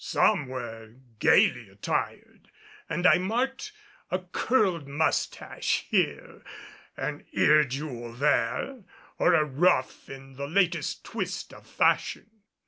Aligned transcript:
Some 0.03 0.47
were 0.47 0.95
gaily 1.19 1.69
attired 1.69 2.49
and 2.89 3.05
I 3.05 3.19
marked 3.19 3.71
a 4.09 4.17
curled 4.17 4.87
moustache 4.87 5.85
here, 5.89 6.41
an 6.97 7.23
ear 7.33 7.63
jewel 7.65 8.11
there, 8.13 8.81
or 9.19 9.35
a 9.35 9.45
ruff 9.45 10.09
in 10.09 10.37
the 10.37 10.47
latest 10.47 11.05
twist 11.05 11.53
of 11.53 11.67
fashion. 11.67 12.31